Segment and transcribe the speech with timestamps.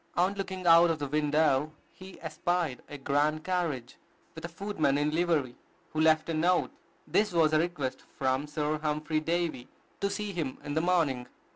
[0.15, 3.97] On looking out of the window, he espied a grand carriage,
[4.33, 5.55] with a footman in livery,
[5.93, 6.71] who left a note.
[7.05, 9.67] This was a request from Sir Humphry Davy
[9.99, 11.27] to see him in the morning.